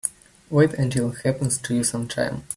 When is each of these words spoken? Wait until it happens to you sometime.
Wait 0.49 0.73
until 0.73 1.11
it 1.11 1.21
happens 1.23 1.59
to 1.59 1.75
you 1.75 1.83
sometime. 1.83 2.41